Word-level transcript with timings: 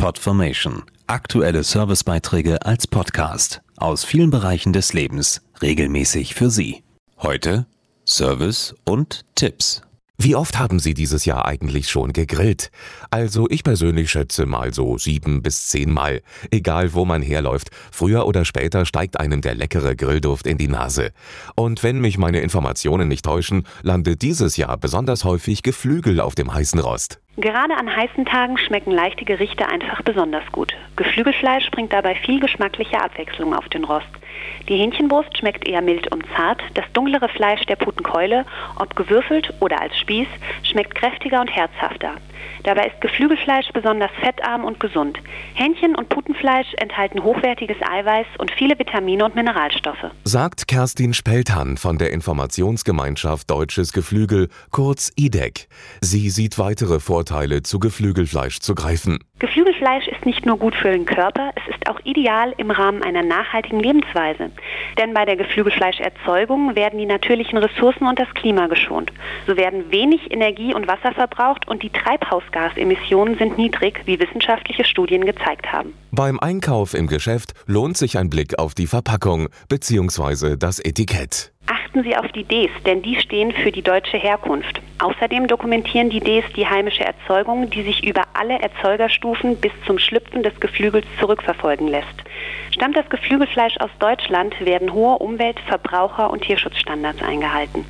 Podformation. 0.00 0.82
Aktuelle 1.08 1.62
Servicebeiträge 1.62 2.64
als 2.64 2.86
Podcast 2.86 3.60
aus 3.76 4.02
vielen 4.02 4.30
Bereichen 4.30 4.72
des 4.72 4.94
Lebens 4.94 5.42
regelmäßig 5.60 6.34
für 6.34 6.48
Sie. 6.48 6.82
Heute 7.18 7.66
Service 8.06 8.74
und 8.86 9.26
Tipps. 9.34 9.82
Wie 10.16 10.36
oft 10.36 10.58
haben 10.58 10.78
Sie 10.78 10.94
dieses 10.94 11.26
Jahr 11.26 11.46
eigentlich 11.46 11.90
schon 11.90 12.14
gegrillt? 12.14 12.70
Also 13.10 13.46
ich 13.50 13.62
persönlich 13.62 14.10
schätze 14.10 14.46
mal 14.46 14.72
so 14.72 14.96
sieben 14.96 15.42
bis 15.42 15.68
zehn 15.68 15.90
Mal. 15.92 16.22
Egal 16.50 16.94
wo 16.94 17.04
man 17.04 17.20
herläuft, 17.20 17.68
früher 17.92 18.26
oder 18.26 18.46
später 18.46 18.86
steigt 18.86 19.20
einem 19.20 19.42
der 19.42 19.54
leckere 19.54 19.96
Grillduft 19.96 20.46
in 20.46 20.56
die 20.56 20.68
Nase. 20.68 21.12
Und 21.56 21.82
wenn 21.82 22.00
mich 22.00 22.16
meine 22.16 22.40
Informationen 22.40 23.08
nicht 23.08 23.26
täuschen, 23.26 23.66
landet 23.82 24.22
dieses 24.22 24.56
Jahr 24.56 24.78
besonders 24.78 25.24
häufig 25.24 25.62
Geflügel 25.62 26.20
auf 26.20 26.34
dem 26.34 26.52
heißen 26.52 26.80
Rost. 26.80 27.20
Gerade 27.40 27.74
an 27.74 27.96
heißen 27.96 28.26
Tagen 28.26 28.58
schmecken 28.58 28.90
leichte 28.90 29.24
Gerichte 29.24 29.66
einfach 29.66 30.02
besonders 30.02 30.44
gut. 30.52 30.74
Geflügelfleisch 30.96 31.70
bringt 31.70 31.90
dabei 31.90 32.14
viel 32.14 32.38
geschmackliche 32.38 33.00
Abwechslung 33.00 33.54
auf 33.54 33.66
den 33.70 33.84
Rost. 33.84 34.10
Die 34.68 34.76
Hähnchenbrust 34.76 35.38
schmeckt 35.38 35.66
eher 35.66 35.80
mild 35.80 36.12
und 36.12 36.22
zart, 36.36 36.62
das 36.74 36.84
dunklere 36.92 37.30
Fleisch 37.30 37.64
der 37.64 37.76
Putenkeule, 37.76 38.44
ob 38.78 38.94
gewürfelt 38.94 39.54
oder 39.60 39.80
als 39.80 39.98
Spieß, 39.98 40.28
schmeckt 40.64 40.94
kräftiger 40.94 41.40
und 41.40 41.48
herzhafter. 41.48 42.12
Dabei 42.64 42.86
ist 42.86 43.00
Geflügelfleisch 43.00 43.68
besonders 43.72 44.10
fettarm 44.20 44.64
und 44.64 44.80
gesund. 44.80 45.18
Hähnchen 45.54 45.94
und 45.94 46.08
Putenfleisch 46.08 46.74
enthalten 46.78 47.22
hochwertiges 47.22 47.76
Eiweiß 47.80 48.26
und 48.38 48.50
viele 48.50 48.78
Vitamine 48.78 49.24
und 49.24 49.34
Mineralstoffe. 49.34 50.10
Sagt 50.24 50.68
Kerstin 50.68 51.14
Spelthan 51.14 51.76
von 51.76 51.98
der 51.98 52.12
Informationsgemeinschaft 52.12 53.50
Deutsches 53.50 53.92
Geflügel, 53.92 54.48
kurz 54.70 55.12
IDEC. 55.16 55.68
Sie 56.00 56.30
sieht 56.30 56.58
weitere 56.58 57.00
Vorteile, 57.00 57.62
zu 57.62 57.78
Geflügelfleisch 57.78 58.60
zu 58.60 58.74
greifen. 58.74 59.18
Geflügelfleisch 59.40 60.06
ist 60.06 60.26
nicht 60.26 60.44
nur 60.44 60.58
gut 60.58 60.74
für 60.74 60.90
den 60.90 61.06
Körper, 61.06 61.52
es 61.56 61.74
ist 61.74 61.88
auch 61.88 61.98
ideal 62.04 62.52
im 62.58 62.70
Rahmen 62.70 63.02
einer 63.02 63.22
nachhaltigen 63.22 63.80
Lebensweise. 63.80 64.50
Denn 64.98 65.14
bei 65.14 65.24
der 65.24 65.36
Geflügelfleischerzeugung 65.36 66.76
werden 66.76 66.98
die 66.98 67.06
natürlichen 67.06 67.56
Ressourcen 67.56 68.06
und 68.06 68.18
das 68.18 68.28
Klima 68.34 68.66
geschont. 68.66 69.10
So 69.46 69.56
werden 69.56 69.90
wenig 69.90 70.30
Energie 70.30 70.74
und 70.74 70.86
Wasser 70.88 71.12
verbraucht 71.12 71.66
und 71.68 71.82
die 71.82 71.88
Treibhausgasemissionen 71.88 73.38
sind 73.38 73.56
niedrig, 73.56 74.02
wie 74.04 74.20
wissenschaftliche 74.20 74.84
Studien 74.84 75.24
gezeigt 75.24 75.72
haben. 75.72 75.94
Beim 76.10 76.38
Einkauf 76.38 76.92
im 76.92 77.06
Geschäft 77.06 77.54
lohnt 77.66 77.96
sich 77.96 78.18
ein 78.18 78.28
Blick 78.28 78.58
auf 78.58 78.74
die 78.74 78.86
Verpackung 78.86 79.48
bzw. 79.70 80.56
das 80.58 80.80
Etikett. 80.80 81.52
Achten 81.90 82.04
Sie 82.04 82.16
auf 82.16 82.30
die 82.30 82.44
Ds, 82.44 82.70
denn 82.86 83.02
die 83.02 83.16
stehen 83.16 83.50
für 83.50 83.72
die 83.72 83.82
deutsche 83.82 84.16
Herkunft. 84.16 84.80
Außerdem 85.00 85.48
dokumentieren 85.48 86.08
die 86.08 86.20
Ds 86.20 86.44
die 86.54 86.64
heimische 86.64 87.04
Erzeugung, 87.04 87.68
die 87.68 87.82
sich 87.82 88.06
über 88.06 88.22
alle 88.32 88.60
Erzeugerstufen 88.60 89.56
bis 89.56 89.72
zum 89.86 89.98
Schlüpfen 89.98 90.44
des 90.44 90.54
Geflügels 90.60 91.04
zurückverfolgen 91.18 91.88
lässt. 91.88 92.06
Stammt 92.70 92.96
das 92.96 93.08
Geflügelfleisch 93.08 93.76
aus 93.78 93.90
Deutschland, 93.98 94.54
werden 94.64 94.92
hohe 94.92 95.18
Umwelt-, 95.18 95.58
Verbraucher- 95.66 96.30
und 96.30 96.42
Tierschutzstandards 96.42 97.24
eingehalten. 97.24 97.84